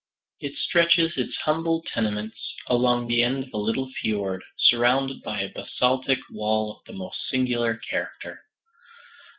It 0.39 0.55
stretches 0.57 1.13
its 1.15 1.37
humble 1.45 1.83
tenements 1.93 2.55
along 2.65 3.05
the 3.07 3.21
end 3.23 3.43
of 3.43 3.53
a 3.53 3.57
little 3.57 3.87
fjord, 4.01 4.43
surrounded 4.57 5.21
by 5.21 5.41
a 5.41 5.49
basaltic 5.53 6.17
wall 6.31 6.77
of 6.77 6.83
the 6.87 6.93
most 6.93 7.19
singular 7.29 7.77
character. 7.87 8.43